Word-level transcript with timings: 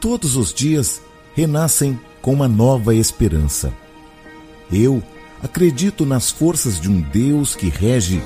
todos 0.00 0.36
os 0.36 0.52
dias 0.52 1.00
renascem 1.34 1.98
com 2.20 2.32
uma 2.32 2.48
nova 2.48 2.94
esperança. 2.94 3.72
Eu 4.72 5.02
acredito 5.42 6.04
nas 6.04 6.30
forças 6.30 6.80
de 6.80 6.90
um 6.90 7.00
Deus 7.00 7.54
que 7.54 7.68
rege 7.68 8.22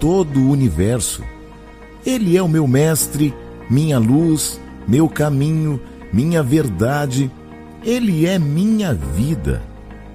todo 0.00 0.40
o 0.40 0.50
universo. 0.50 1.22
Ele 2.04 2.36
é 2.36 2.42
o 2.42 2.48
meu 2.48 2.66
mestre, 2.66 3.34
minha 3.68 3.98
luz, 3.98 4.60
meu 4.86 5.08
caminho, 5.08 5.80
minha 6.12 6.42
verdade. 6.42 7.30
Ele 7.82 8.26
é 8.26 8.38
minha 8.38 8.94
vida. 8.94 9.62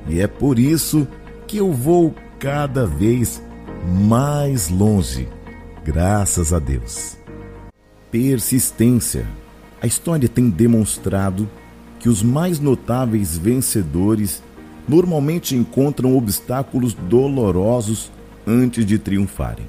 E 0.07 0.19
é 0.19 0.27
por 0.27 0.59
isso 0.59 1.07
que 1.47 1.57
eu 1.57 1.71
vou 1.71 2.13
cada 2.39 2.85
vez 2.85 3.41
mais 3.85 4.69
longe, 4.69 5.27
graças 5.83 6.53
a 6.53 6.59
Deus. 6.59 7.17
Persistência. 8.11 9.25
A 9.81 9.87
história 9.87 10.27
tem 10.27 10.49
demonstrado 10.49 11.49
que 11.99 12.09
os 12.09 12.21
mais 12.21 12.59
notáveis 12.59 13.37
vencedores 13.37 14.43
normalmente 14.87 15.55
encontram 15.55 16.17
obstáculos 16.17 16.93
dolorosos 16.93 18.11
antes 18.45 18.85
de 18.85 18.97
triunfarem. 18.97 19.65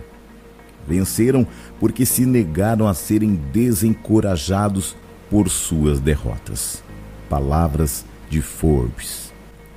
Venceram 0.87 1.47
porque 1.79 2.05
se 2.05 2.27
negaram 2.27 2.89
a 2.89 2.95
serem 2.95 3.35
desencorajados 3.53 4.97
por 5.31 5.49
suas 5.49 6.01
derrotas. 6.01 6.83
Palavras 7.29 8.05
de 8.29 8.41
Forbes. 8.41 9.33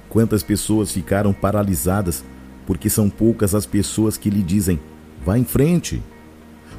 Quantas 0.10 0.41
pessoas 0.41 0.91
ficaram 0.91 1.34
paralisadas 1.34 2.24
porque 2.66 2.90
são 2.90 3.10
poucas 3.10 3.54
as 3.54 3.66
pessoas 3.66 4.18
que 4.18 4.30
lhe 4.30 4.41
dizem: 4.41 4.80
vá 5.24 5.38
em 5.38 5.44
frente. 5.44 6.02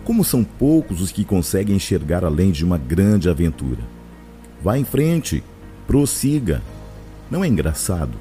Como 0.04 0.22
são 0.22 0.44
poucos 0.44 1.00
os 1.00 1.10
que 1.10 1.24
conseguem 1.24 1.76
enxergar 1.76 2.24
além 2.24 2.50
de 2.50 2.64
uma 2.64 2.76
grande 2.76 3.28
aventura. 3.28 3.80
Vá 4.62 4.78
em 4.78 4.84
frente, 4.84 5.42
prossiga. 5.86 6.62
Não 7.30 7.42
é 7.42 7.48
engraçado? 7.48 8.12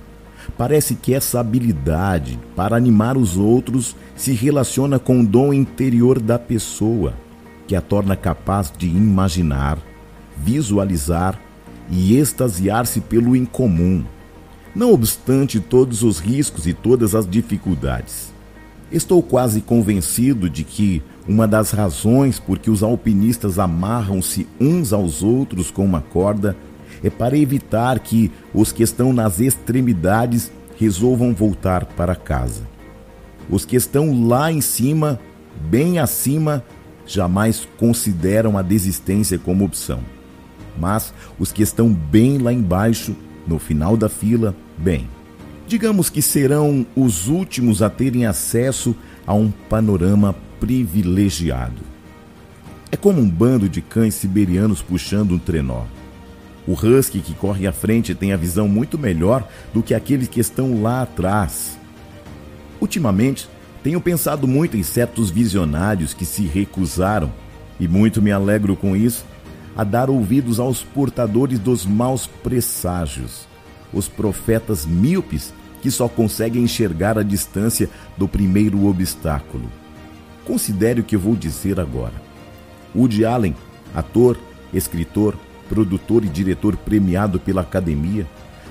Parece 0.57 0.95
que 0.95 1.13
essa 1.13 1.39
habilidade 1.39 2.39
para 2.55 2.75
animar 2.75 3.17
os 3.17 3.37
outros 3.37 3.95
se 4.15 4.33
relaciona 4.33 4.99
com 4.99 5.21
o 5.21 5.25
dom 5.25 5.53
interior 5.53 6.19
da 6.19 6.37
pessoa, 6.37 7.13
que 7.67 7.75
a 7.75 7.81
torna 7.81 8.15
capaz 8.15 8.71
de 8.75 8.87
imaginar, 8.87 9.77
visualizar 10.37 11.39
e 11.89 12.17
extasiar-se 12.17 13.01
pelo 13.01 13.35
incomum, 13.35 14.03
não 14.75 14.91
obstante 14.91 15.59
todos 15.59 16.01
os 16.01 16.19
riscos 16.19 16.65
e 16.65 16.73
todas 16.73 17.13
as 17.13 17.29
dificuldades. 17.29 18.32
Estou 18.93 19.23
quase 19.23 19.59
convencido 19.59 20.47
de 20.47 20.63
que 20.63 21.01
uma 21.27 21.47
das 21.47 21.71
razões 21.71 22.39
por 22.39 22.59
que 22.59 22.69
os 22.69 22.83
alpinistas 22.83 23.57
amarram-se 23.57 24.47
uns 24.61 24.93
aos 24.93 25.23
outros 25.23 25.71
com 25.71 25.83
uma 25.83 25.99
corda 25.99 26.55
é 27.03 27.09
para 27.09 27.35
evitar 27.35 27.97
que 27.99 28.31
os 28.53 28.71
que 28.71 28.83
estão 28.83 29.11
nas 29.11 29.39
extremidades 29.39 30.51
resolvam 30.77 31.33
voltar 31.33 31.85
para 31.85 32.15
casa. 32.15 32.61
Os 33.49 33.65
que 33.65 33.75
estão 33.75 34.27
lá 34.27 34.51
em 34.51 34.61
cima, 34.61 35.19
bem 35.71 35.97
acima, 35.97 36.63
jamais 37.03 37.67
consideram 37.79 38.59
a 38.59 38.61
desistência 38.61 39.39
como 39.39 39.65
opção. 39.65 40.01
Mas 40.77 41.11
os 41.39 41.51
que 41.51 41.63
estão 41.63 41.91
bem 41.91 42.37
lá 42.37 42.53
embaixo, 42.53 43.15
no 43.47 43.57
final 43.57 43.97
da 43.97 44.07
fila, 44.07 44.55
bem, 44.77 45.09
digamos 45.67 46.09
que 46.09 46.21
serão 46.21 46.85
os 46.95 47.27
últimos 47.27 47.81
a 47.81 47.89
terem 47.89 48.25
acesso 48.25 48.95
a 49.25 49.33
um 49.33 49.51
panorama 49.51 50.35
privilegiado. 50.59 51.81
É 52.91 52.95
como 52.95 53.19
um 53.19 53.29
bando 53.29 53.67
de 53.67 53.81
cães 53.81 54.13
siberianos 54.13 54.81
puxando 54.81 55.31
um 55.31 55.39
trenó. 55.39 55.83
O 56.67 56.73
husky 56.73 57.19
que 57.19 57.33
corre 57.33 57.67
à 57.67 57.73
frente 57.73 58.15
tem 58.15 58.31
a 58.31 58.37
visão 58.37 58.67
muito 58.67 58.97
melhor 58.97 59.47
do 59.73 59.83
que 59.83 59.93
aqueles 59.93 60.27
que 60.27 60.39
estão 60.39 60.81
lá 60.81 61.01
atrás. 61.01 61.77
Ultimamente, 62.79 63.49
tenho 63.83 63.99
pensado 63.99 64.47
muito 64.47 64.77
em 64.77 64.83
certos 64.83 65.29
visionários 65.29 66.13
que 66.13 66.25
se 66.25 66.43
recusaram, 66.43 67.31
e 67.79 67.87
muito 67.87 68.21
me 68.21 68.31
alegro 68.31 68.75
com 68.77 68.95
isso, 68.95 69.25
a 69.75 69.83
dar 69.83 70.09
ouvidos 70.09 70.59
aos 70.59 70.83
portadores 70.83 71.59
dos 71.59 71.85
maus 71.85 72.27
presságios, 72.27 73.47
os 73.93 74.07
profetas 74.07 74.85
míopes 74.85 75.53
que 75.81 75.91
só 75.91 76.07
conseguem 76.07 76.63
enxergar 76.63 77.17
a 77.17 77.23
distância 77.23 77.89
do 78.17 78.27
primeiro 78.27 78.87
obstáculo. 78.87 79.69
Considere 80.45 81.01
o 81.01 81.03
que 81.03 81.17
vou 81.17 81.35
dizer 81.35 81.79
agora. 81.79 82.13
Woody 82.95 83.25
Allen, 83.25 83.55
ator, 83.93 84.37
escritor, 84.73 85.35
produtor 85.67 86.23
e 86.23 86.29
diretor 86.29 86.75
premiado 86.77 87.39
pela 87.39 87.61
academia, 87.61 88.25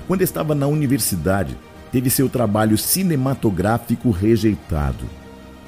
quando 0.07 0.21
estava 0.21 0.55
na 0.55 0.67
universidade, 0.67 1.55
teve 1.91 2.09
seu 2.09 2.27
trabalho 2.27 2.77
cinematográfico 2.77 4.09
rejeitado. 4.09 5.05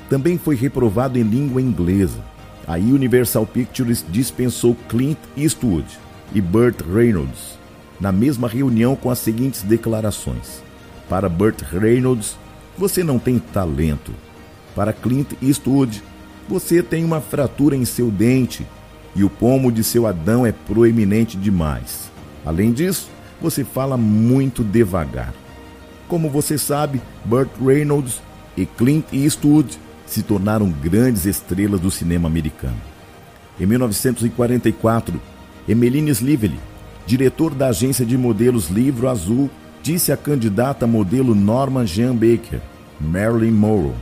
Também 0.09 0.37
foi 0.37 0.55
reprovado 0.55 1.17
em 1.19 1.23
língua 1.23 1.61
inglesa. 1.61 2.19
A 2.67 2.73
Universal 2.73 3.45
Pictures 3.45 4.03
dispensou 4.09 4.75
Clint 4.89 5.19
Eastwood 5.37 5.87
e 6.33 6.41
Burt 6.41 6.81
Reynolds 6.81 7.55
na 7.99 8.11
mesma 8.11 8.47
reunião 8.47 8.95
com 8.95 9.09
as 9.09 9.19
seguintes 9.19 9.61
declarações: 9.61 10.63
Para 11.09 11.29
Burt 11.29 11.61
Reynolds, 11.61 12.37
você 12.77 13.03
não 13.03 13.19
tem 13.19 13.39
talento. 13.39 14.11
Para 14.75 14.93
Clint 14.93 15.31
Eastwood, 15.41 16.03
você 16.47 16.83
tem 16.83 17.05
uma 17.05 17.21
fratura 17.21 17.75
em 17.75 17.85
seu 17.85 18.11
dente 18.11 18.65
e 19.15 19.23
o 19.23 19.29
pomo 19.29 19.71
de 19.71 19.83
seu 19.83 20.05
Adão 20.05 20.45
é 20.45 20.51
proeminente 20.51 21.37
demais. 21.37 22.11
Além 22.45 22.71
disso, 22.73 23.09
você 23.41 23.63
fala 23.63 23.95
muito 23.97 24.63
devagar. 24.63 25.33
Como 26.07 26.29
você 26.29 26.57
sabe, 26.57 27.01
Burt 27.23 27.49
Reynolds 27.63 28.21
e 28.55 28.65
Clint 28.65 29.05
Eastwood 29.11 29.79
se 30.05 30.21
tornaram 30.21 30.69
grandes 30.69 31.25
estrelas 31.25 31.79
do 31.79 31.89
cinema 31.89 32.27
americano. 32.27 32.79
Em 33.59 33.65
1944, 33.65 35.19
Emmeline 35.67 36.11
Slively, 36.11 36.59
diretor 37.05 37.53
da 37.53 37.67
agência 37.67 38.05
de 38.05 38.17
modelos 38.17 38.69
Livro 38.69 39.07
Azul, 39.07 39.49
disse 39.81 40.11
à 40.11 40.17
candidata 40.17 40.87
modelo 40.87 41.35
Norma 41.35 41.85
Jean 41.85 42.15
Baker, 42.15 42.59
Marilyn 42.99 43.51
Monroe: 43.51 43.93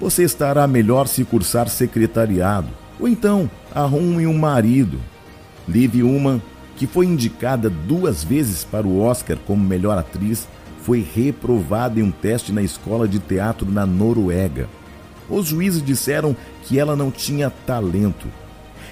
Você 0.00 0.22
estará 0.22 0.66
melhor 0.66 1.08
se 1.08 1.24
cursar 1.24 1.68
secretariado, 1.68 2.68
ou 3.00 3.08
então 3.08 3.50
arrume 3.74 4.26
um 4.26 4.36
marido. 4.36 4.98
Liv 5.66 6.02
Ullmann, 6.02 6.42
que 6.76 6.86
foi 6.86 7.06
indicada 7.06 7.70
duas 7.70 8.22
vezes 8.22 8.64
para 8.64 8.86
o 8.86 9.00
Oscar 9.00 9.38
como 9.46 9.64
melhor 9.64 9.96
atriz, 9.96 10.46
foi 10.82 11.00
reprovada 11.14 11.98
em 11.98 12.02
um 12.02 12.10
teste 12.10 12.52
na 12.52 12.62
escola 12.62 13.08
de 13.08 13.18
teatro 13.18 13.70
na 13.70 13.86
Noruega. 13.86 14.68
Os 15.30 15.46
juízes 15.46 15.82
disseram 15.82 16.36
que 16.64 16.78
ela 16.78 16.94
não 16.94 17.10
tinha 17.10 17.48
talento. 17.48 18.28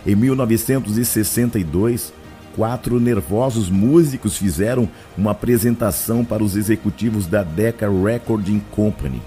Em 0.06 0.16
1962, 0.16 2.14
quatro 2.56 3.00
nervosos 3.00 3.70
músicos 3.70 4.36
fizeram 4.36 4.88
uma 5.16 5.32
apresentação 5.32 6.24
para 6.24 6.42
os 6.42 6.56
executivos 6.56 7.26
da 7.26 7.42
Decca 7.42 7.88
Recording 7.90 8.62
Company. 8.70 9.22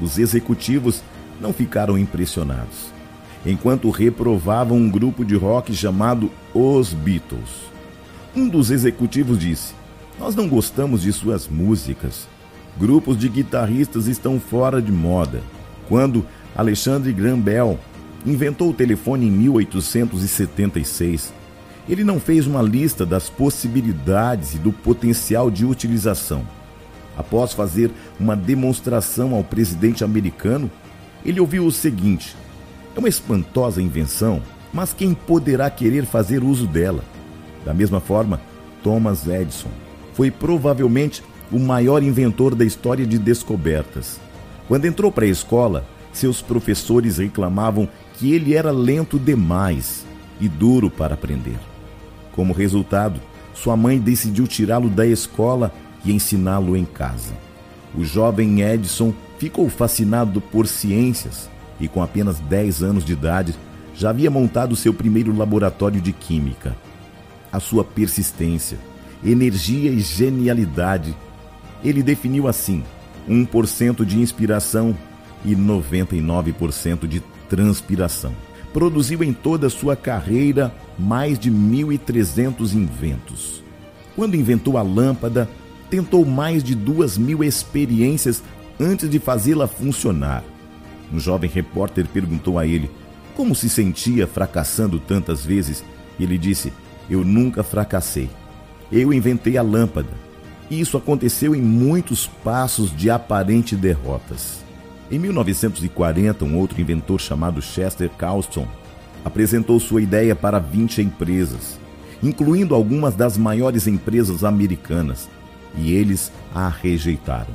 Os 0.00 0.18
executivos 0.18 1.02
não 1.40 1.52
ficaram 1.52 1.98
impressionados 1.98 2.92
enquanto 3.44 3.90
reprovavam 3.90 4.78
um 4.78 4.88
grupo 4.88 5.24
de 5.24 5.34
rock 5.36 5.74
chamado 5.74 6.30
Os 6.54 6.92
Beatles. 6.92 7.72
Um 8.34 8.48
dos 8.48 8.70
executivos 8.70 9.38
disse: 9.38 9.74
Nós 10.18 10.34
não 10.34 10.48
gostamos 10.48 11.02
de 11.02 11.12
suas 11.12 11.46
músicas. 11.48 12.26
Grupos 12.78 13.18
de 13.18 13.28
guitarristas 13.28 14.06
estão 14.06 14.40
fora 14.40 14.80
de 14.80 14.90
moda. 14.90 15.42
Quando 15.88 16.24
Alexandre 16.56 17.12
Graham 17.12 17.40
Bell 17.40 17.78
inventou 18.24 18.70
o 18.70 18.74
telefone 18.74 19.26
em 19.26 19.30
1876, 19.30 21.34
ele 21.88 22.04
não 22.04 22.20
fez 22.20 22.46
uma 22.46 22.62
lista 22.62 23.04
das 23.04 23.28
possibilidades 23.28 24.54
e 24.54 24.58
do 24.58 24.72
potencial 24.72 25.50
de 25.50 25.64
utilização. 25.64 26.46
Após 27.16 27.52
fazer 27.52 27.90
uma 28.18 28.36
demonstração 28.36 29.34
ao 29.34 29.44
presidente 29.44 30.04
americano, 30.04 30.70
ele 31.24 31.40
ouviu 31.40 31.66
o 31.66 31.72
seguinte: 31.72 32.36
é 32.94 32.98
uma 32.98 33.08
espantosa 33.08 33.82
invenção, 33.82 34.42
mas 34.72 34.92
quem 34.92 35.12
poderá 35.12 35.68
querer 35.68 36.06
fazer 36.06 36.42
uso 36.42 36.66
dela? 36.66 37.04
Da 37.64 37.74
mesma 37.74 38.00
forma, 38.00 38.40
Thomas 38.82 39.26
Edison 39.26 39.70
foi 40.14 40.30
provavelmente 40.30 41.22
o 41.50 41.58
maior 41.58 42.02
inventor 42.02 42.54
da 42.54 42.64
história 42.64 43.06
de 43.06 43.18
descobertas. 43.18 44.20
Quando 44.68 44.86
entrou 44.86 45.12
para 45.12 45.24
a 45.24 45.28
escola, 45.28 45.86
seus 46.12 46.40
professores 46.40 47.18
reclamavam 47.18 47.88
que 48.14 48.32
ele 48.32 48.54
era 48.54 48.70
lento 48.70 49.18
demais 49.18 50.04
e 50.40 50.48
duro 50.48 50.90
para 50.90 51.14
aprender. 51.14 51.71
Como 52.32 52.52
resultado, 52.52 53.20
sua 53.54 53.76
mãe 53.76 53.98
decidiu 53.98 54.46
tirá-lo 54.46 54.88
da 54.88 55.06
escola 55.06 55.72
e 56.04 56.12
ensiná-lo 56.12 56.76
em 56.76 56.84
casa. 56.84 57.34
O 57.94 58.04
jovem 58.04 58.62
Edison 58.62 59.12
ficou 59.38 59.68
fascinado 59.68 60.40
por 60.40 60.66
ciências 60.66 61.50
e 61.78 61.88
com 61.88 62.02
apenas 62.02 62.38
10 62.40 62.82
anos 62.82 63.04
de 63.04 63.12
idade 63.12 63.54
já 63.94 64.10
havia 64.10 64.30
montado 64.30 64.74
seu 64.74 64.94
primeiro 64.94 65.36
laboratório 65.36 66.00
de 66.00 66.12
química. 66.12 66.76
a 67.52 67.60
sua 67.60 67.84
persistência, 67.84 68.78
energia 69.22 69.90
e 69.90 70.00
genialidade. 70.00 71.14
Ele 71.84 72.02
definiu 72.02 72.48
assim: 72.48 72.82
1% 73.28 74.04
de 74.06 74.18
inspiração 74.18 74.96
e 75.44 75.54
99% 75.54 77.06
de 77.06 77.20
transpiração. 77.48 78.32
Produziu 78.72 79.22
em 79.22 79.34
toda 79.34 79.66
a 79.66 79.70
sua 79.70 79.94
carreira 79.94 80.74
mais 80.98 81.38
de 81.38 81.50
1.300 81.50 82.74
inventos. 82.74 83.62
Quando 84.14 84.36
inventou 84.36 84.76
a 84.76 84.82
lâmpada, 84.82 85.48
tentou 85.90 86.24
mais 86.24 86.62
de 86.62 86.74
duas 86.74 87.16
mil 87.16 87.42
experiências 87.42 88.42
antes 88.78 89.08
de 89.08 89.18
fazê-la 89.18 89.66
funcionar. 89.66 90.44
Um 91.12 91.18
jovem 91.18 91.50
repórter 91.50 92.06
perguntou 92.06 92.58
a 92.58 92.66
ele 92.66 92.90
como 93.34 93.54
se 93.54 93.68
sentia 93.68 94.26
fracassando 94.26 94.98
tantas 94.98 95.44
vezes. 95.44 95.84
E 96.18 96.24
ele 96.24 96.38
disse: 96.38 96.72
Eu 97.08 97.24
nunca 97.24 97.62
fracassei. 97.62 98.30
Eu 98.90 99.12
inventei 99.12 99.56
a 99.56 99.62
lâmpada. 99.62 100.10
E 100.70 100.80
isso 100.80 100.96
aconteceu 100.96 101.54
em 101.54 101.60
muitos 101.60 102.26
passos 102.26 102.94
de 102.94 103.10
aparente 103.10 103.76
derrotas. 103.76 104.62
Em 105.10 105.18
1940, 105.18 106.44
um 106.44 106.56
outro 106.56 106.80
inventor 106.80 107.20
chamado 107.20 107.60
Chester 107.60 108.08
Carlston 108.08 108.66
apresentou 109.24 109.78
sua 109.78 110.02
ideia 110.02 110.34
para 110.34 110.58
20 110.58 111.02
empresas, 111.02 111.78
incluindo 112.22 112.74
algumas 112.74 113.14
das 113.14 113.36
maiores 113.36 113.86
empresas 113.86 114.44
americanas, 114.44 115.28
e 115.76 115.92
eles 115.92 116.32
a 116.54 116.68
rejeitaram. 116.68 117.54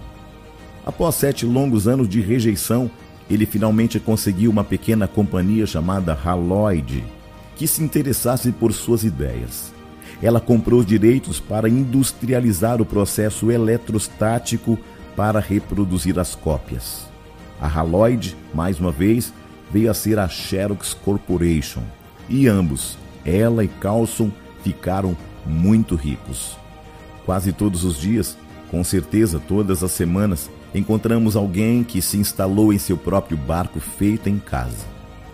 Após 0.86 1.16
sete 1.16 1.46
longos 1.46 1.88
anos 1.88 2.08
de 2.08 2.22
rejeição, 2.22 2.90
ele 3.30 3.46
finalmente 3.46 4.00
conseguiu 4.00 4.50
uma 4.50 4.64
pequena 4.64 5.08
companhia 5.08 5.66
chamada 5.66 6.18
Haloid, 6.24 7.04
que 7.56 7.68
se 7.68 7.84
interessasse 7.84 8.52
por 8.52 8.72
suas 8.72 9.04
ideias. 9.04 9.74
Ela 10.22 10.40
comprou 10.40 10.80
os 10.80 10.86
direitos 10.86 11.40
para 11.40 11.68
industrializar 11.68 12.82
o 12.82 12.86
processo 12.86 13.52
eletrostático 13.52 14.80
para 15.16 15.40
reproduzir 15.40 16.18
as 16.18 16.36
cópias. 16.36 17.06
A 17.60 17.68
Haloid, 17.68 18.36
mais 18.54 18.80
uma 18.80 18.92
vez, 18.92 19.34
veio 19.72 19.90
a 19.92 19.94
ser 19.94 20.20
a 20.20 20.28
Xerox 20.28 20.94
Corporation, 20.94 21.84
e 22.30 22.48
ambos, 22.48 22.98
ela 23.26 23.64
e 23.64 23.68
Carlson, 23.68 24.32
ficaram 24.64 25.16
muito 25.46 25.96
ricos. 25.96 26.58
Quase 27.26 27.52
todos 27.52 27.84
os 27.84 28.00
dias, 28.00 28.38
com 28.70 28.84
certeza 28.84 29.40
todas 29.40 29.84
as 29.84 29.92
semanas, 29.92 30.50
encontramos 30.74 31.36
alguém 31.36 31.84
que 31.84 32.02
se 32.02 32.18
instalou 32.18 32.72
em 32.72 32.78
seu 32.78 32.98
próprio 32.98 33.38
barco 33.38 33.80
feito 33.80 34.30
em 34.30 34.40
casa, 34.40 34.86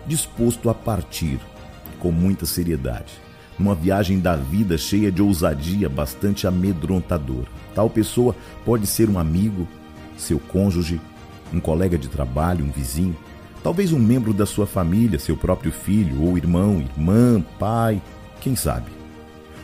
disposto 0.06 0.70
a 0.70 0.74
partir 0.74 1.40
com 1.98 2.10
muita 2.10 2.46
seriedade, 2.46 3.14
numa 3.58 3.74
viagem 3.74 4.20
da 4.20 4.36
vida 4.36 4.76
cheia 4.76 5.10
de 5.10 5.22
ousadia 5.22 5.88
bastante 5.88 6.46
amedrontadora. 6.46 7.48
Tal 7.74 7.88
pessoa 7.88 8.34
pode 8.64 8.86
ser 8.86 9.08
um 9.08 9.18
amigo, 9.18 9.66
seu 10.16 10.38
cônjuge, 10.38 11.00
um 11.52 11.60
colega 11.60 11.96
de 11.96 12.08
trabalho, 12.08 12.64
um 12.64 12.70
vizinho, 12.70 13.16
talvez 13.64 13.94
um 13.94 13.98
membro 13.98 14.34
da 14.34 14.44
sua 14.44 14.66
família, 14.66 15.18
seu 15.18 15.38
próprio 15.38 15.72
filho 15.72 16.22
ou 16.22 16.36
irmão, 16.36 16.80
irmã, 16.80 17.42
pai, 17.58 18.00
quem 18.42 18.54
sabe. 18.54 18.92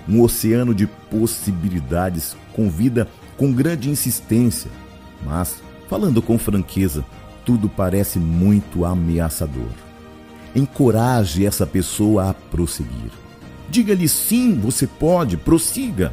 Um 0.08 0.22
oceano 0.22 0.74
de 0.74 0.86
possibilidades 0.86 2.34
convida 2.54 3.06
com 3.36 3.52
grande 3.52 3.90
insistência, 3.90 4.70
mas, 5.22 5.62
falando 5.86 6.22
com 6.22 6.38
franqueza, 6.38 7.04
tudo 7.44 7.68
parece 7.68 8.18
muito 8.18 8.86
ameaçador. 8.86 9.70
Encoraje 10.56 11.44
essa 11.44 11.66
pessoa 11.66 12.30
a 12.30 12.34
prosseguir. 12.34 13.12
Diga-lhe 13.68 14.08
sim, 14.08 14.58
você 14.58 14.86
pode, 14.86 15.36
prossiga. 15.36 16.12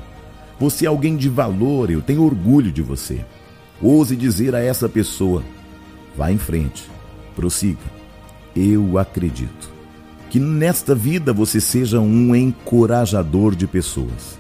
Você 0.60 0.86
é 0.86 0.90
alguém 0.90 1.16
de 1.16 1.30
valor, 1.30 1.90
eu 1.90 2.02
tenho 2.02 2.24
orgulho 2.24 2.72
de 2.72 2.82
você. 2.82 3.26
Ouse 3.82 4.16
dizer 4.16 4.54
a 4.54 4.60
essa 4.60 4.90
pessoa: 4.90 5.42
vá 6.16 6.32
em 6.32 6.38
frente, 6.38 6.84
prossiga. 7.38 7.86
Eu 8.56 8.98
acredito 8.98 9.72
que 10.30 10.40
nesta 10.40 10.96
vida 10.96 11.32
você 11.32 11.62
seja 11.62 12.02
um 12.02 12.36
encorajador 12.36 13.56
de 13.56 13.68
pessoas. 13.68 14.38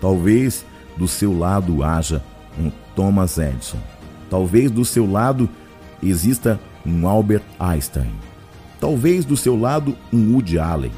Talvez 0.00 0.66
do 0.96 1.06
seu 1.06 1.32
lado 1.38 1.82
haja 1.82 2.22
um 2.58 2.70
Thomas 2.94 3.38
Edison 3.38 3.78
Talvez 4.30 4.70
do 4.70 4.84
seu 4.84 5.10
lado 5.10 5.50
exista 6.00 6.58
um 6.86 7.06
Albert 7.06 7.42
Einstein. 7.58 8.12
Talvez 8.80 9.24
do 9.24 9.36
seu 9.36 9.58
lado 9.58 9.96
um 10.12 10.32
Woody 10.32 10.56
Allen. 10.56 10.92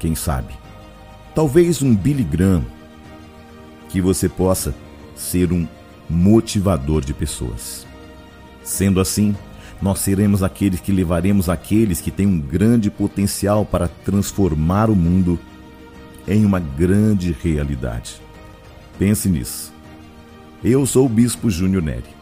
Quem 0.00 0.16
sabe? 0.16 0.52
Talvez 1.32 1.80
um 1.80 1.94
Billy 1.94 2.24
Graham. 2.24 2.64
Que 3.88 4.00
você 4.00 4.28
possa 4.28 4.74
ser 5.14 5.52
um 5.52 5.66
motivador 6.10 7.02
de 7.02 7.14
pessoas. 7.14 7.86
Sendo 8.64 9.00
assim, 9.00 9.34
nós 9.82 9.98
seremos 9.98 10.42
aqueles 10.42 10.80
que 10.80 10.92
levaremos 10.92 11.48
aqueles 11.48 12.00
que 12.00 12.10
têm 12.10 12.26
um 12.26 12.40
grande 12.40 12.90
potencial 12.90 13.66
para 13.66 13.88
transformar 13.88 14.88
o 14.88 14.94
mundo 14.96 15.38
em 16.26 16.46
uma 16.46 16.60
grande 16.60 17.36
realidade. 17.42 18.20
Pense 18.98 19.28
nisso. 19.28 19.72
Eu 20.62 20.86
sou 20.86 21.06
o 21.06 21.08
Bispo 21.08 21.50
Júnior 21.50 21.82
Neri 21.82 22.21